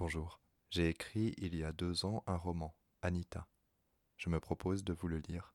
[0.00, 0.40] Bonjour.
[0.70, 3.46] J'ai écrit il y a deux ans un roman, Anita.
[4.16, 5.52] Je me propose de vous le lire.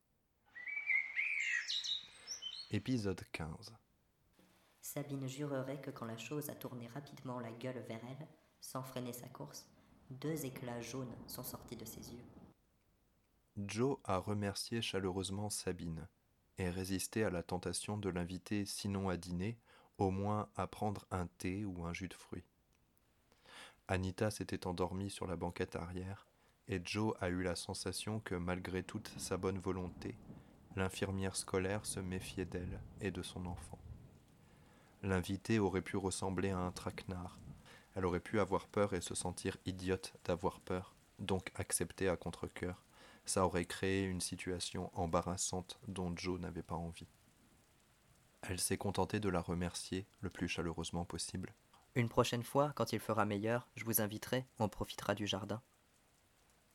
[2.70, 3.74] Épisode 15.
[4.82, 8.28] Sabine jurerait que quand la chose a tourné rapidement la gueule vers elle,
[8.62, 9.68] sans freiner sa course,
[10.12, 12.26] deux éclats jaunes sont sortis de ses yeux.
[13.58, 16.08] Joe a remercié chaleureusement Sabine
[16.60, 19.58] et résisté à la tentation de l'inviter sinon à dîner,
[19.98, 22.46] au moins à prendre un thé ou un jus de fruits.
[23.88, 26.26] Anita s'était endormie sur la banquette arrière,
[26.68, 30.18] et Joe a eu la sensation que malgré toute sa bonne volonté,
[30.76, 33.78] l'infirmière scolaire se méfiait d'elle et de son enfant.
[35.04, 37.38] L'invité aurait pu ressembler à un traquenard.
[37.94, 42.84] Elle aurait pu avoir peur et se sentir idiote d'avoir peur, donc accepter à contre-coeur.
[43.26, 47.08] Ça aurait créé une situation embarrassante dont Joe n'avait pas envie.
[48.42, 51.54] Elle s'est contentée de la remercier le plus chaleureusement possible.
[51.96, 55.62] Une prochaine fois, quand il fera meilleur, je vous inviterai, on profitera du jardin.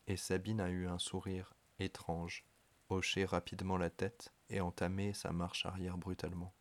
[0.06, 2.46] Et Sabine a eu un sourire étrange,
[2.88, 6.54] hoché rapidement la tête et entamé sa marche arrière brutalement.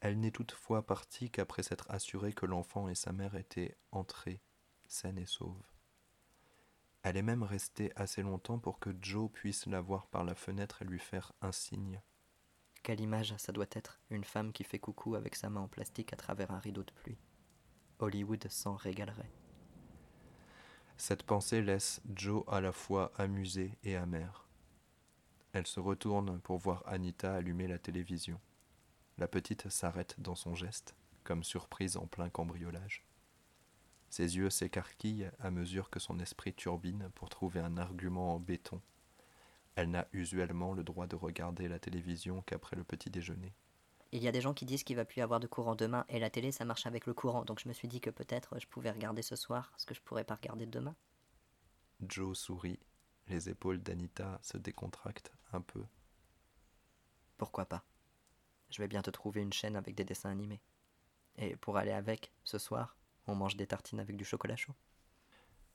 [0.00, 4.40] Elle n'est toutefois partie qu'après s'être assurée que l'enfant et sa mère étaient entrés,
[4.86, 5.62] sains et sauves.
[7.02, 10.80] Elle est même restée assez longtemps pour que Joe puisse la voir par la fenêtre
[10.80, 12.00] et lui faire un signe.
[12.82, 16.12] Quelle image ça doit être, une femme qui fait coucou avec sa main en plastique
[16.14, 17.18] à travers un rideau de pluie.
[18.02, 19.30] Hollywood s'en régalerait.
[20.96, 24.44] Cette pensée laisse Joe à la fois amusée et amère.
[25.52, 28.40] Elle se retourne pour voir Anita allumer la télévision.
[29.18, 33.04] La petite s'arrête dans son geste, comme surprise en plein cambriolage.
[34.10, 38.80] Ses yeux s'écarquillent à mesure que son esprit turbine pour trouver un argument en béton.
[39.76, 43.54] Elle n'a usuellement le droit de regarder la télévision qu'après le petit déjeuner.
[44.12, 46.04] Il y a des gens qui disent qu'il va plus y avoir de courant demain
[46.10, 48.58] et la télé ça marche avec le courant donc je me suis dit que peut-être
[48.60, 50.94] je pouvais regarder ce soir ce que je pourrais pas regarder demain.
[52.06, 52.78] Joe sourit,
[53.28, 55.84] les épaules d'Anita se décontractent un peu.
[57.38, 57.84] Pourquoi pas?
[58.70, 60.60] Je vais bien te trouver une chaîne avec des dessins animés.
[61.36, 62.96] Et pour aller avec, ce soir,
[63.26, 64.74] on mange des tartines avec du chocolat chaud.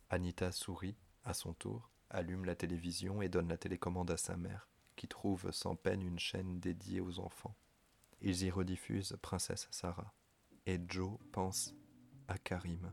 [0.10, 4.68] Anita sourit, à son tour, allume la télévision et donne la télécommande à sa mère,
[4.96, 7.56] qui trouve sans peine une chaîne dédiée aux enfants.
[8.22, 10.14] Ils y rediffusent Princesse Sarah.
[10.66, 11.76] Et Joe pense
[12.28, 12.92] à Karim.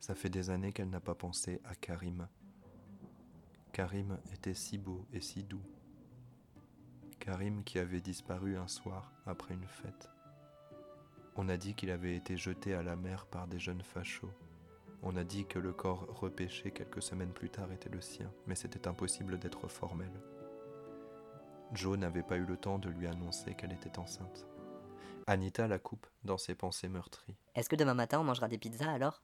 [0.00, 2.28] Ça fait des années qu'elle n'a pas pensé à Karim.
[3.72, 5.64] Karim était si beau et si doux.
[7.20, 10.08] Karim qui avait disparu un soir après une fête.
[11.36, 14.30] On a dit qu'il avait été jeté à la mer par des jeunes fachos.
[15.02, 18.54] On a dit que le corps repêché quelques semaines plus tard était le sien, mais
[18.54, 20.10] c'était impossible d'être formel.
[21.74, 24.46] Joe n'avait pas eu le temps de lui annoncer qu'elle était enceinte.
[25.26, 27.36] Anita la coupe dans ses pensées meurtries.
[27.54, 29.22] Est-ce que demain matin on mangera des pizzas alors?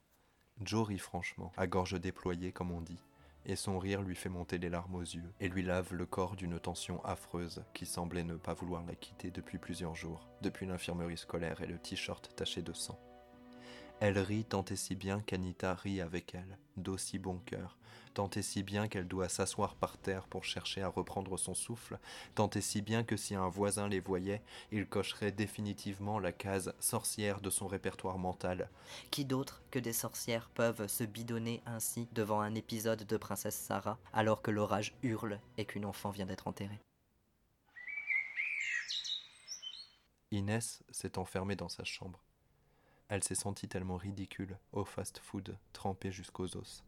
[0.61, 2.99] Joe rit franchement, à gorge déployée comme on dit,
[3.45, 6.35] et son rire lui fait monter les larmes aux yeux et lui lave le corps
[6.35, 11.17] d'une tension affreuse qui semblait ne pas vouloir la quitter depuis plusieurs jours, depuis l'infirmerie
[11.17, 12.99] scolaire et le t-shirt taché de sang.
[14.01, 17.77] Elle rit tant et si bien qu'Anita rit avec elle, d'aussi bon cœur,
[18.15, 21.99] tant et si bien qu'elle doit s'asseoir par terre pour chercher à reprendre son souffle,
[22.33, 24.41] tant et si bien que si un voisin les voyait,
[24.71, 28.71] il cocherait définitivement la case sorcière de son répertoire mental.
[29.11, 33.99] Qui d'autre que des sorcières peuvent se bidonner ainsi devant un épisode de Princesse Sarah
[34.13, 36.79] alors que l'orage hurle et qu'une enfant vient d'être enterrée?
[40.31, 42.19] Inès s'est enfermée dans sa chambre.
[43.11, 46.85] Elle s'est sentie tellement ridicule au fast-food, trempée jusqu'aux os.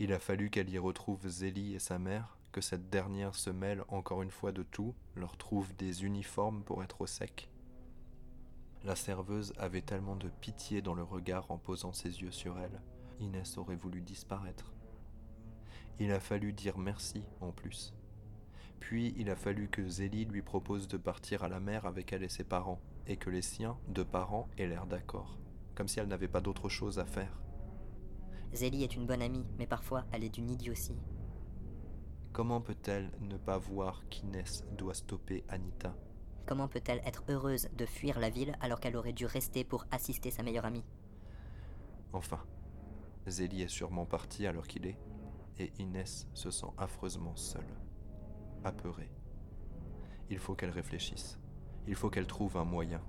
[0.00, 3.84] Il a fallu qu'elle y retrouve Zélie et sa mère, que cette dernière se mêle
[3.86, 7.48] encore une fois de tout, leur trouve des uniformes pour être au sec.
[8.82, 12.82] La serveuse avait tellement de pitié dans le regard en posant ses yeux sur elle,
[13.20, 14.72] Inès aurait voulu disparaître.
[16.00, 17.94] Il a fallu dire merci en plus.
[18.82, 22.24] Puis il a fallu que Zélie lui propose de partir à la mer avec elle
[22.24, 25.38] et ses parents, et que les siens, de parents, aient l'air d'accord,
[25.76, 27.40] comme si elle n'avait pas d'autre chose à faire.
[28.52, 30.98] Zélie est une bonne amie, mais parfois elle est d'une idiotie.
[32.32, 35.94] Comment peut-elle ne pas voir qu'Inès doit stopper Anita?
[36.44, 40.32] Comment peut-elle être heureuse de fuir la ville alors qu'elle aurait dû rester pour assister
[40.32, 40.84] sa meilleure amie?
[42.12, 42.44] Enfin,
[43.28, 44.98] Zélie est sûrement partie alors qu'il est,
[45.60, 47.62] et Inès se sent affreusement seule,
[48.64, 49.10] apeurée.
[50.30, 51.38] Il faut qu'elle réfléchisse.
[51.86, 53.02] Il faut qu'elle trouve un moyen.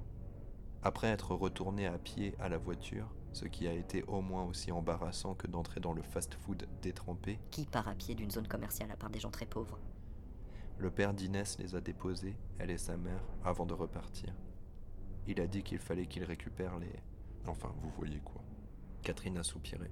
[0.82, 4.72] Après être retournée à pied à la voiture, ce qui a été au moins aussi
[4.72, 8.98] embarrassant que d'entrer dans le fast-food détrempé, Qui part à pied d'une zone commerciale à
[8.98, 9.80] part des gens très pauvres?
[10.80, 14.34] le père d'Inès les a déposés, elle et sa mère, avant de repartir.
[15.28, 16.92] Il a dit qu'il fallait qu'il récupère les...
[17.48, 18.44] Enfin, vous voyez quoi.
[19.02, 19.90] Catherine a soupiré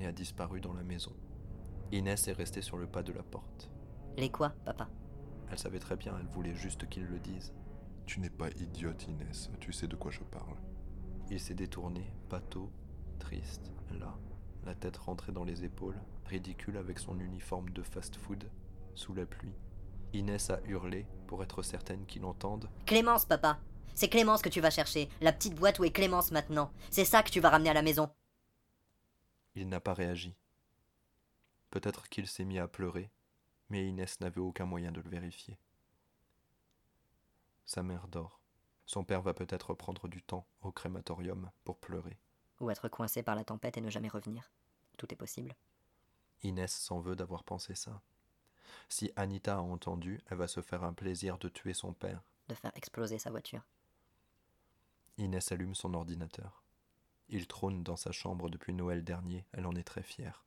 [0.00, 1.12] et a disparu dans la maison.
[1.90, 3.70] Inès est restée sur le pas de la porte.
[4.16, 4.88] Les quoi, papa?
[5.50, 7.52] Elle savait très bien, elle voulait juste qu'il le dise.
[8.06, 10.56] Tu n'es pas idiote, Inès, tu sais de quoi je parle.
[11.30, 12.70] Il s'est détourné, pâteau,
[13.18, 14.16] triste, là,
[14.64, 18.44] la tête rentrée dans les épaules, ridicule avec son uniforme de fast-food,
[18.94, 19.54] sous la pluie.
[20.12, 22.68] Inès a hurlé pour être certaine qu'il entende.
[22.86, 23.58] Clémence, papa
[23.94, 26.70] C'est Clémence que tu vas chercher, la petite boîte où est Clémence maintenant.
[26.90, 28.10] C'est ça que tu vas ramener à la maison.
[29.56, 30.36] Il n'a pas réagi.
[31.70, 33.10] Peut-être qu'il s'est mis à pleurer,
[33.68, 35.58] mais Inès n'avait aucun moyen de le vérifier.
[37.64, 38.40] Sa mère dort.
[38.86, 42.18] Son père va peut-être prendre du temps au crématorium pour pleurer.
[42.60, 44.50] Ou être coincé par la tempête et ne jamais revenir.
[44.98, 45.54] Tout est possible.
[46.42, 48.02] Inès s'en veut d'avoir pensé ça.
[48.88, 52.22] Si Anita a entendu, elle va se faire un plaisir de tuer son père.
[52.48, 53.62] De faire exploser sa voiture.
[55.16, 56.62] Inès allume son ordinateur.
[57.28, 60.44] Il trône dans sa chambre depuis Noël dernier, elle en est très fière.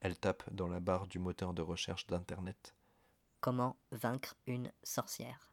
[0.00, 2.74] Elle tape dans la barre du moteur de recherche d'Internet.
[3.40, 5.52] Comment vaincre une sorcière?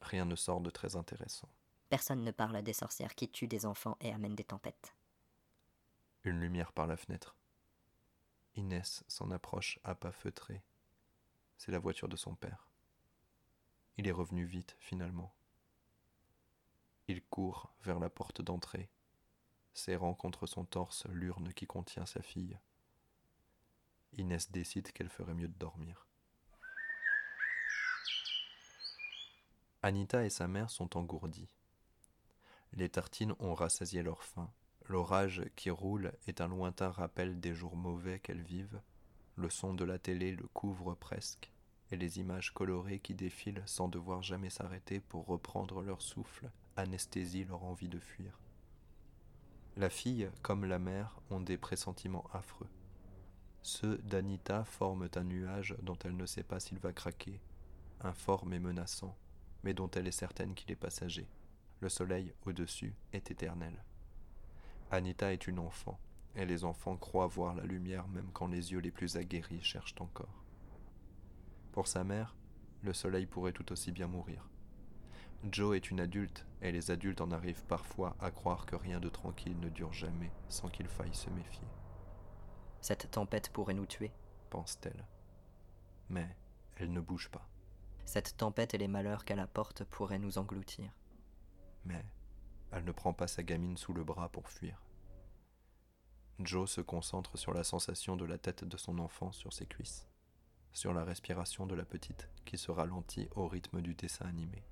[0.00, 1.48] Rien ne sort de très intéressant.
[1.88, 4.94] Personne ne parle des sorcières qui tuent des enfants et amènent des tempêtes.
[6.24, 7.36] Une lumière par la fenêtre.
[8.56, 10.62] Inès s'en approche à pas feutrés.
[11.56, 12.68] C'est la voiture de son père.
[13.96, 15.34] Il est revenu vite, finalement.
[17.06, 18.90] Il court vers la porte d'entrée,
[19.74, 22.58] serrant contre son torse l'urne qui contient sa fille.
[24.16, 26.06] Inès décide qu'elle ferait mieux de dormir.
[29.82, 31.50] Anita et sa mère sont engourdies.
[32.72, 34.50] Les tartines ont rassasié leur faim.
[34.88, 38.80] L'orage qui roule est un lointain rappel des jours mauvais qu'elles vivent.
[39.36, 41.52] Le son de la télé le couvre presque,
[41.90, 47.46] et les images colorées qui défilent sans devoir jamais s'arrêter pour reprendre leur souffle anesthésient
[47.48, 48.40] leur envie de fuir.
[49.76, 52.68] La fille, comme la mère, ont des pressentiments affreux.
[53.66, 57.40] Ceux d'Anita forment un nuage dont elle ne sait pas s'il va craquer,
[58.02, 59.16] informe et menaçant,
[59.62, 61.26] mais dont elle est certaine qu'il est passager.
[61.80, 63.82] Le soleil au-dessus est éternel.
[64.90, 65.98] Anita est une enfant,
[66.36, 69.94] et les enfants croient voir la lumière même quand les yeux les plus aguerris cherchent
[69.98, 70.44] encore.
[71.72, 72.36] Pour sa mère,
[72.82, 74.46] le soleil pourrait tout aussi bien mourir.
[75.50, 79.08] Joe est une adulte, et les adultes en arrivent parfois à croire que rien de
[79.08, 81.66] tranquille ne dure jamais sans qu'il faille se méfier.
[82.84, 84.12] Cette tempête pourrait nous tuer,
[84.50, 85.06] pense-t-elle.
[86.10, 86.36] Mais
[86.76, 87.48] elle ne bouge pas.
[88.04, 90.92] Cette tempête et les malheurs qu'elle apporte pourraient nous engloutir.
[91.86, 92.04] Mais
[92.72, 94.82] elle ne prend pas sa gamine sous le bras pour fuir.
[96.40, 100.06] Joe se concentre sur la sensation de la tête de son enfant sur ses cuisses,
[100.74, 104.62] sur la respiration de la petite qui se ralentit au rythme du dessin animé.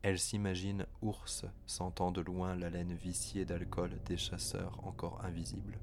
[0.00, 5.78] Elle s'imagine ours sentant de loin la laine viciée d'alcool des chasseurs encore invisibles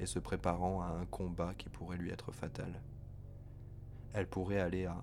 [0.00, 2.82] et se préparant à un combat qui pourrait lui être fatal.
[4.12, 5.00] Elle pourrait aller à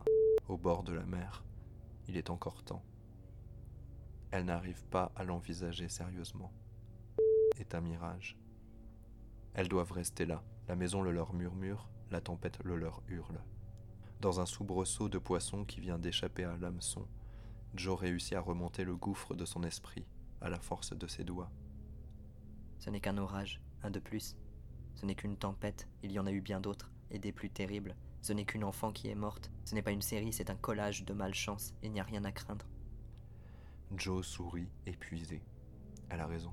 [0.47, 1.43] au bord de la mer.
[2.07, 2.83] Il est encore temps.
[4.31, 6.51] Elle n'arrive pas à l'envisager sérieusement.
[7.57, 8.37] Est un mirage.
[9.53, 10.43] Elles doivent rester là.
[10.67, 13.41] La maison le leur murmure, la tempête le leur hurle.
[14.21, 17.07] Dans un soubresaut de poisson qui vient d'échapper à l'hameçon,
[17.73, 20.05] Joe réussit à remonter le gouffre de son esprit
[20.41, 21.51] à la force de ses doigts.
[22.79, 24.35] Ce n'est qu'un orage, un de plus.
[24.97, 27.95] Ce n'est qu'une tempête, il y en a eu bien d'autres, et des plus terribles.
[28.21, 29.51] Ce n'est qu'une enfant qui est morte.
[29.63, 31.75] Ce n'est pas une série, c'est un collage de malchance.
[31.83, 32.65] Il n'y a rien à craindre.
[33.95, 35.43] Joe sourit, épuisé.
[36.09, 36.51] Elle a raison.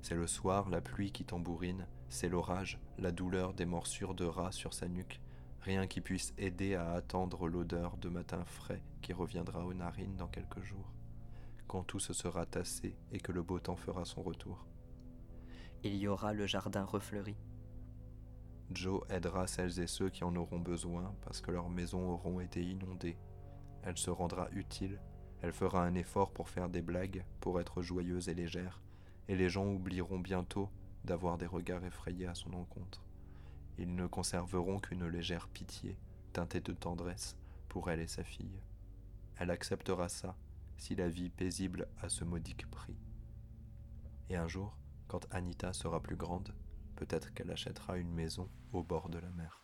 [0.00, 4.52] C'est le soir, la pluie qui tambourine, c'est l'orage, la douleur des morsures de rats
[4.52, 5.20] sur sa nuque,
[5.60, 10.28] rien qui puisse aider à attendre l'odeur de matin frais qui reviendra aux narines dans
[10.28, 10.94] quelques jours,
[11.66, 14.64] quand tout se sera tassé et que le beau temps fera son retour.
[15.82, 17.36] Il y aura le jardin refleuri.
[18.72, 22.62] Joe aidera celles et ceux qui en auront besoin parce que leurs maisons auront été
[22.62, 23.16] inondées.
[23.82, 25.00] Elle se rendra utile,
[25.42, 28.82] elle fera un effort pour faire des blagues, pour être joyeuse et légère,
[29.28, 30.68] et les gens oublieront bientôt
[31.04, 33.04] d'avoir des regards effrayés à son encontre.
[33.78, 35.96] Ils ne conserveront qu'une légère pitié,
[36.32, 37.36] teintée de tendresse,
[37.68, 38.60] pour elle et sa fille.
[39.36, 40.36] Elle acceptera ça
[40.78, 42.96] si la vie paisible a ce modique prix.
[44.30, 44.76] Et un jour,
[45.08, 46.52] quand Anita sera plus grande,
[46.96, 49.60] peut-être qu'elle achètera une maison au bord de la mer.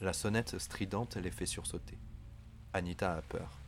[0.00, 1.98] La sonnette stridente les fait sursauter.
[2.72, 3.58] Anita a peur.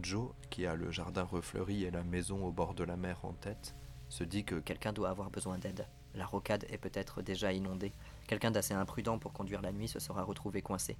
[0.00, 3.32] Joe, qui a le jardin refleuri et la maison au bord de la mer en
[3.32, 3.74] tête,
[4.08, 5.86] se dit que quelqu'un doit avoir besoin d'aide.
[6.14, 7.92] La rocade est peut-être déjà inondée.
[8.26, 10.96] Quelqu'un d'assez imprudent pour conduire la nuit se sera retrouvé coincé.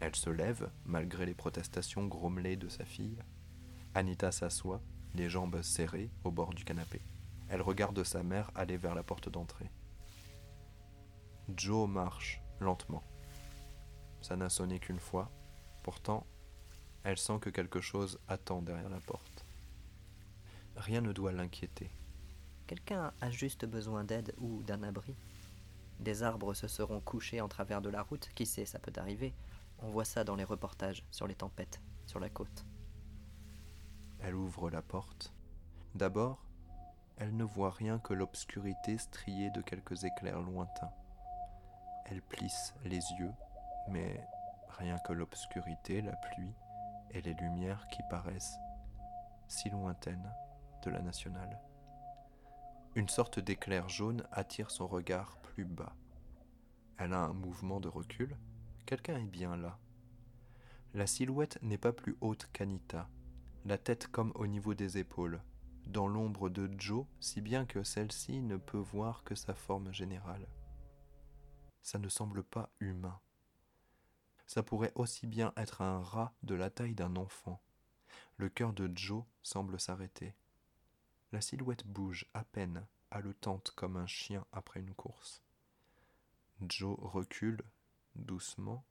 [0.00, 3.18] Elle se lève, malgré les protestations grommelées de sa fille.
[3.94, 4.82] Anita s'assoit,
[5.14, 7.00] les jambes serrées, au bord du canapé.
[7.48, 9.70] Elle regarde sa mère aller vers la porte d'entrée.
[11.56, 13.02] Joe marche lentement.
[14.20, 15.30] Ça n'a sonné qu'une fois,
[15.82, 16.26] pourtant,
[17.04, 19.46] elle sent que quelque chose attend derrière la porte.
[20.76, 21.90] Rien ne doit l'inquiéter.
[22.66, 25.14] Quelqu'un a juste besoin d'aide ou d'un abri.
[26.00, 29.32] Des arbres se seront couchés en travers de la route, qui sait, ça peut arriver.
[29.78, 32.66] On voit ça dans les reportages sur les tempêtes, sur la côte.
[34.20, 35.32] Elle ouvre la porte.
[35.94, 36.45] D'abord,
[37.16, 40.92] elle ne voit rien que l'obscurité striée de quelques éclairs lointains.
[42.04, 43.32] Elle plisse les yeux,
[43.88, 44.26] mais
[44.78, 46.54] rien que l'obscurité, la pluie
[47.10, 48.58] et les lumières qui paraissent
[49.48, 50.30] si lointaines
[50.84, 51.58] de la nationale.
[52.94, 55.94] Une sorte d'éclair jaune attire son regard plus bas.
[56.98, 58.36] Elle a un mouvement de recul.
[58.84, 59.78] Quelqu'un est bien là.
[60.94, 63.08] La silhouette n'est pas plus haute qu'Anita,
[63.64, 65.42] la tête comme au niveau des épaules,
[65.86, 70.46] dans l'ombre de Joe, si bien que celle-ci ne peut voir que sa forme générale.
[71.82, 73.20] Ça ne semble pas humain.
[74.46, 77.60] Ça pourrait aussi bien être un rat de la taille d'un enfant.
[78.36, 80.34] Le cœur de Joe semble s'arrêter.
[81.32, 85.42] La silhouette bouge à peine, haletante comme un chien après une course.
[86.60, 87.62] Joe recule
[88.14, 88.84] doucement.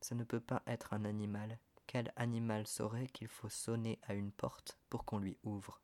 [0.00, 1.58] Ça ne peut pas être un animal.
[1.86, 5.80] Quel animal saurait qu'il faut sonner à une porte pour qu'on lui ouvre?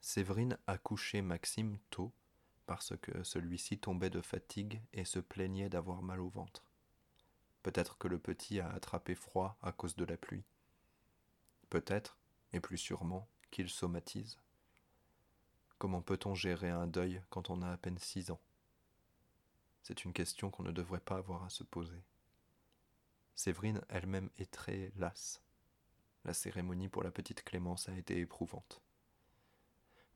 [0.00, 2.12] Séverine a couché Maxime tôt
[2.66, 6.64] parce que celui-ci tombait de fatigue et se plaignait d'avoir mal au ventre.
[7.62, 10.44] Peut-être que le petit a attrapé froid à cause de la pluie.
[11.70, 12.18] Peut-être,
[12.52, 14.38] et plus sûrement, qu'il somatise.
[15.78, 18.40] Comment peut-on gérer un deuil quand on a à peine six ans?
[19.86, 22.02] C'est une question qu'on ne devrait pas avoir à se poser.
[23.36, 25.40] Séverine elle-même est très lasse.
[26.24, 28.82] La cérémonie pour la petite Clémence a été éprouvante.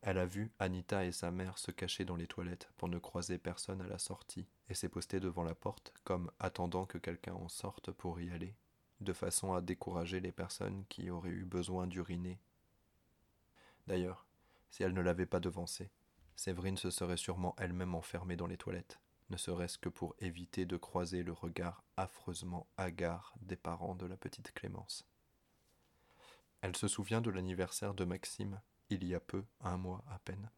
[0.03, 3.39] Elle a vu Anita et sa mère se cacher dans les toilettes pour ne croiser
[3.39, 7.49] personne à la sortie et s'est postée devant la porte comme attendant que quelqu'un en
[7.49, 8.57] sorte pour y aller,
[9.01, 12.41] de façon à décourager les personnes qui auraient eu besoin d'uriner.
[13.87, 14.27] D'ailleurs,
[14.69, 15.93] si elle ne l'avait pas devancée,
[16.35, 18.99] Séverine se serait sûrement elle-même enfermée dans les toilettes,
[19.31, 24.17] ne serait-ce que pour éviter de croiser le regard affreusement hagard des parents de la
[24.17, 25.07] petite Clémence.
[26.63, 28.61] Elle se souvient de l'anniversaire de Maxime
[28.91, 30.51] il y a peu, un mois à peine.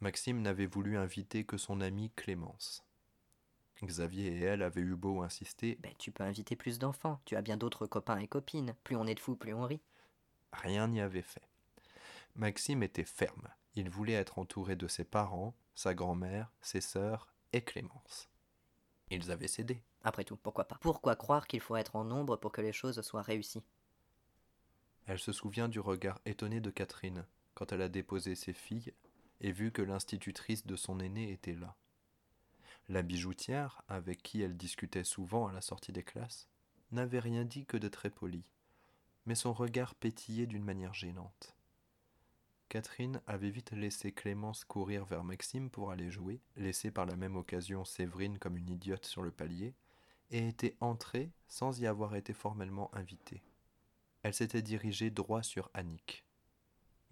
[0.00, 2.84] Maxime n'avait voulu inviter que son amie Clémence.
[3.82, 5.76] Xavier et elle avaient eu beau insister.
[5.82, 8.74] Ben, tu peux inviter plus d'enfants, tu as bien d'autres copains et copines.
[8.84, 9.82] Plus on est de fous, plus on rit.
[10.52, 11.42] Rien n'y avait fait.
[12.36, 13.48] Maxime était ferme.
[13.74, 18.28] Il voulait être entouré de ses parents, sa grand-mère, ses sœurs et Clémence.
[19.10, 19.80] Ils avaient cédé.
[20.02, 20.76] Après tout, pourquoi pas?
[20.80, 23.62] Pourquoi croire qu'il faut être en nombre pour que les choses soient réussies?
[25.06, 28.92] Elle se souvient du regard étonné de Catherine, quand elle a déposé ses filles
[29.40, 31.76] et vu que l'institutrice de son aîné était là.
[32.88, 36.48] La bijoutière, avec qui elle discutait souvent à la sortie des classes,
[36.90, 38.44] n'avait rien dit que de très poli,
[39.26, 41.54] mais son regard pétillait d'une manière gênante.
[42.68, 47.36] Catherine avait vite laissé Clémence courir vers Maxime pour aller jouer, laissé par la même
[47.36, 49.74] occasion Séverine comme une idiote sur le palier,
[50.30, 53.42] et était entrée sans y avoir été formellement invitée.
[54.22, 56.24] Elle s'était dirigée droit sur Annick.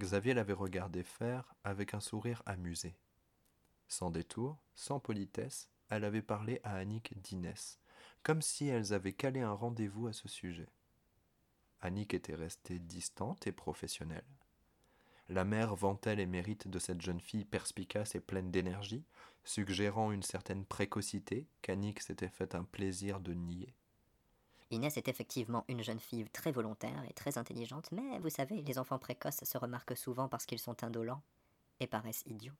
[0.00, 2.96] Xavier l'avait regardé faire avec un sourire amusé.
[3.86, 7.78] Sans détour, sans politesse, elle avait parlé à Annick d'Inès,
[8.22, 10.70] comme si elles avaient calé un rendez-vous à ce sujet.
[11.82, 14.24] Annick était restée distante et professionnelle.
[15.28, 19.04] La mère vantait les mérites de cette jeune fille perspicace et pleine d'énergie,
[19.44, 23.74] suggérant une certaine précocité qu'Annick s'était fait un plaisir de nier.
[24.70, 28.78] Inès est effectivement une jeune fille très volontaire et très intelligente, mais vous savez, les
[28.78, 31.22] enfants précoces se remarquent souvent parce qu'ils sont indolents
[31.80, 32.54] et paraissent idiots.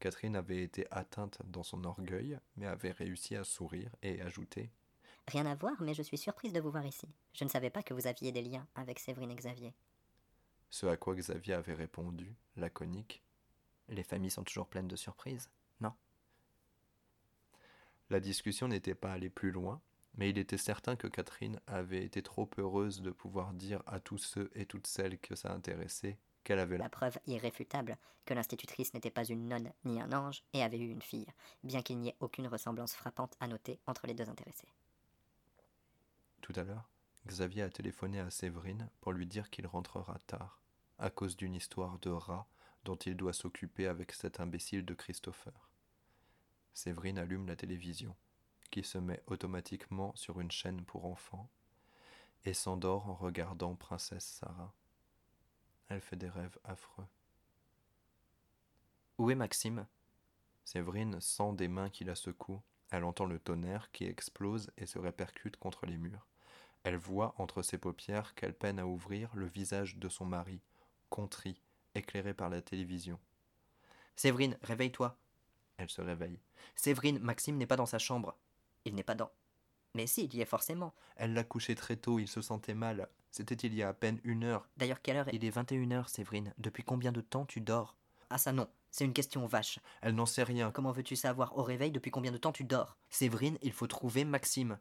[0.00, 4.70] Catherine avait été atteinte dans son orgueil, mais avait réussi à sourire et ajouter
[5.28, 7.06] Rien à voir, mais je suis surprise de vous voir ici.
[7.32, 9.72] Je ne savais pas que vous aviez des liens avec Séverine et Xavier.
[10.74, 13.22] Ce à quoi Xavier avait répondu, laconique
[13.88, 15.92] Les familles sont toujours pleines de surprises, non?
[18.10, 19.80] La discussion n'était pas allée plus loin,
[20.16, 24.18] mais il était certain que Catherine avait été trop heureuse de pouvoir dire à tous
[24.18, 29.12] ceux et toutes celles que ça intéressait qu'elle avait la preuve irréfutable que l'institutrice n'était
[29.12, 31.28] pas une nonne ni un ange et avait eu une fille,
[31.62, 34.74] bien qu'il n'y ait aucune ressemblance frappante à noter entre les deux intéressés.
[36.40, 36.90] Tout à l'heure,
[37.28, 40.58] Xavier a téléphoné à Séverine pour lui dire qu'il rentrera tard,
[40.98, 42.46] à cause d'une histoire de rat
[42.84, 45.70] dont il doit s'occuper avec cet imbécile de Christopher.
[46.74, 48.14] Séverine allume la télévision
[48.70, 51.48] qui se met automatiquement sur une chaîne pour enfants,
[52.44, 54.74] et s'endort en regardant Princesse Sarah.
[55.88, 57.06] Elle fait des rêves affreux.
[59.16, 59.86] Où est Maxime?
[60.64, 62.62] Séverine sent des mains qui la secouent.
[62.90, 66.26] Elle entend le tonnerre qui explose et se répercute contre les murs.
[66.82, 70.60] Elle voit entre ses paupières qu'elle peine à ouvrir le visage de son mari,
[71.10, 71.60] contrit,
[71.94, 73.18] éclairé par la télévision.
[74.16, 75.16] Séverine, réveille-toi.
[75.76, 76.38] Elle se réveille.
[76.76, 78.36] Séverine, Maxime n'est pas dans sa chambre.
[78.84, 79.30] Il n'est pas dans.
[79.94, 80.94] Mais si, il y est forcément.
[81.16, 83.08] Elle l'a couché très tôt, il se sentait mal.
[83.30, 84.68] C'était il y a à peine une heure.
[84.76, 85.34] D'ailleurs, quelle heure est...
[85.34, 86.52] Il est 21 heures, Séverine.
[86.58, 87.96] Depuis combien de temps tu dors?
[88.30, 89.78] Ah ça non, c'est une question vache.
[90.02, 90.70] Elle n'en sait rien.
[90.70, 92.96] Comment veux-tu savoir au réveil depuis combien de temps tu dors?
[93.10, 94.78] Séverine, il faut trouver Maxime.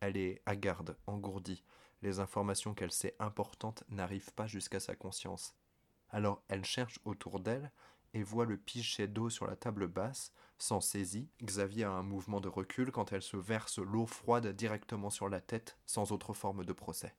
[0.00, 1.62] Elle est hagarde, engourdie.
[2.02, 5.54] Les informations qu'elle sait importantes n'arrivent pas jusqu'à sa conscience.
[6.10, 7.70] Alors elle cherche autour d'elle
[8.14, 10.32] et voit le pichet d'eau sur la table basse.
[10.58, 15.10] S'en saisit, Xavier a un mouvement de recul quand elle se verse l'eau froide directement
[15.10, 17.14] sur la tête, sans autre forme de procès.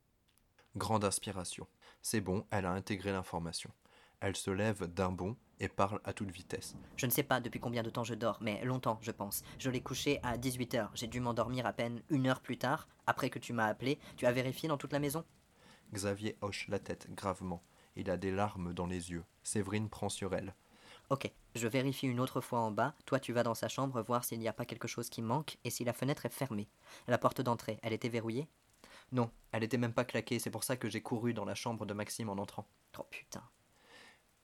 [0.75, 1.67] Grande inspiration.
[2.01, 3.71] C'est bon, elle a intégré l'information.
[4.19, 6.75] Elle se lève d'un bond et parle à toute vitesse.
[6.95, 9.43] Je ne sais pas depuis combien de temps je dors, mais longtemps, je pense.
[9.59, 10.89] Je l'ai couché à 18h.
[10.95, 13.99] J'ai dû m'endormir à peine une heure plus tard, après que tu m'as appelé.
[14.15, 15.23] Tu as vérifié dans toute la maison?
[15.93, 17.63] Xavier hoche la tête gravement.
[17.95, 19.23] Il a des larmes dans les yeux.
[19.43, 20.53] Séverine prend sur elle.
[21.09, 22.93] Ok, je vérifie une autre fois en bas.
[23.05, 25.57] Toi, tu vas dans sa chambre voir s'il n'y a pas quelque chose qui manque
[25.63, 26.67] et si la fenêtre est fermée.
[27.07, 28.47] La porte d'entrée, elle était verrouillée?
[29.13, 30.39] Non, elle était même pas claquée.
[30.39, 32.67] C'est pour ça que j'ai couru dans la chambre de Maxime en entrant.
[32.99, 33.43] Oh putain.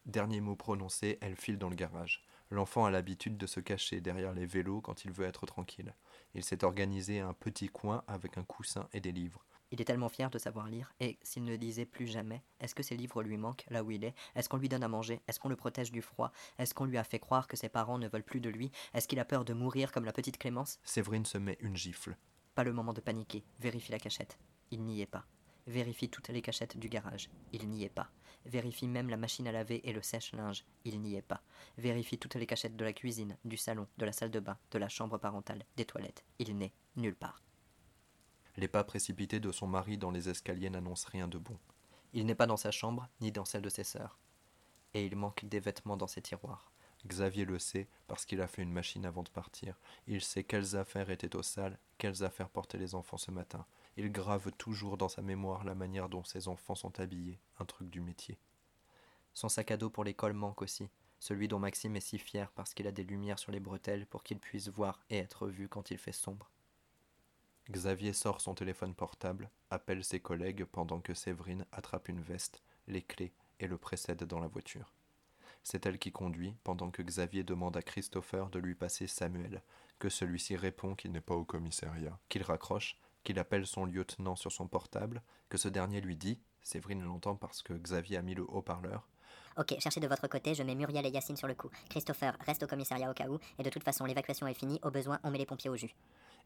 [0.05, 2.25] Dernier mot prononcé, elle file dans le garage.
[2.49, 5.95] L'enfant a l'habitude de se cacher derrière les vélos quand il veut être tranquille.
[6.33, 9.45] Il s'est organisé un petit coin avec un coussin et des livres.
[9.71, 12.83] Il est tellement fier de savoir lire, et s'il ne lisait plus jamais, est-ce que
[12.83, 14.13] ses livres lui manquent là où il est?
[14.35, 15.21] Est-ce qu'on lui donne à manger?
[15.27, 16.31] Est-ce qu'on le protège du froid?
[16.59, 18.71] Est-ce qu'on lui a fait croire que ses parents ne veulent plus de lui?
[18.93, 20.79] Est-ce qu'il a peur de mourir comme la petite Clémence?
[20.83, 22.17] Séverine se met une gifle.
[22.53, 23.45] Pas le moment de paniquer.
[23.59, 24.37] Vérifie la cachette.
[24.69, 25.25] Il n'y est pas.
[25.67, 27.29] Vérifie toutes les cachettes du garage.
[27.53, 28.09] Il n'y est pas.
[28.45, 30.65] Vérifie même la machine à laver et le sèche-linge.
[30.83, 31.41] Il n'y est pas.
[31.77, 34.77] Vérifie toutes les cachettes de la cuisine, du salon, de la salle de bain, de
[34.77, 36.25] la chambre parentale, des toilettes.
[36.39, 37.41] Il n'est nulle part.
[38.57, 41.57] Les pas précipités de son mari dans les escaliers n'annoncent rien de bon.
[42.13, 44.19] Il n'est pas dans sa chambre, ni dans celle de ses sœurs.
[44.93, 46.71] Et il manque des vêtements dans ses tiroirs.
[47.07, 49.75] Xavier le sait parce qu'il a fait une machine avant de partir.
[50.07, 53.65] Il sait quelles affaires étaient au salle, quelles affaires portaient les enfants ce matin.
[53.95, 57.89] Il grave toujours dans sa mémoire la manière dont ses enfants sont habillés, un truc
[57.89, 58.37] du métier.
[59.33, 62.73] Son sac à dos pour l'école manque aussi, celui dont Maxime est si fier parce
[62.73, 65.91] qu'il a des lumières sur les bretelles pour qu'il puisse voir et être vu quand
[65.91, 66.49] il fait sombre.
[67.69, 73.01] Xavier sort son téléphone portable, appelle ses collègues pendant que Séverine attrape une veste, les
[73.01, 74.93] clés et le précède dans la voiture.
[75.63, 79.61] C'est elle qui conduit pendant que Xavier demande à Christopher de lui passer Samuel,
[79.97, 84.51] que celui-ci répond qu'il n'est pas au commissariat, qu'il raccroche, qu'il appelle son lieutenant sur
[84.51, 88.43] son portable, que ce dernier lui dit, Séverine l'entend parce que Xavier a mis le
[88.43, 89.07] haut-parleur,
[89.55, 91.69] Ok, cherchez de votre côté, je mets Muriel et Yacine sur le coup.
[91.87, 94.89] Christopher reste au commissariat au cas où, et de toute façon l'évacuation est finie, au
[94.89, 95.93] besoin on met les pompiers au jus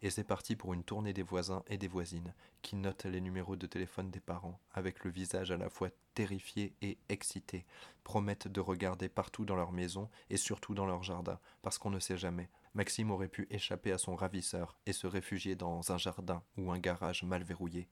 [0.02, 3.56] et c'est parti pour une tournée des voisins et des voisines, qui notent les numéros
[3.56, 7.66] de téléphone des parents, avec le visage à la fois terrifié et excité,
[8.04, 12.00] promettent de regarder partout dans leur maison et surtout dans leur jardin, parce qu'on ne
[12.00, 12.50] sait jamais.
[12.74, 16.80] Maxime aurait pu échapper à son ravisseur et se réfugier dans un jardin ou un
[16.80, 17.88] garage mal verrouillé.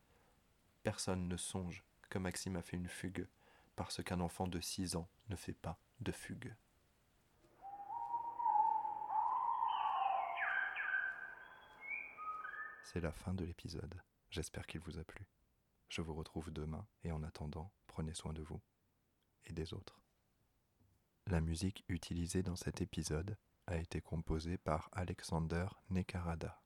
[0.83, 3.27] Personne ne songe que Maxime a fait une fugue,
[3.75, 6.53] parce qu'un enfant de six ans ne fait pas de fugue.
[12.95, 13.93] C'est la fin de l'épisode.
[14.29, 15.27] J'espère qu'il vous a plu.
[15.89, 18.61] Je vous retrouve demain et en attendant, prenez soin de vous
[19.43, 19.99] et des autres.
[21.27, 23.35] La musique utilisée dans cet épisode
[23.67, 26.63] a été composée par Alexander Nekarada.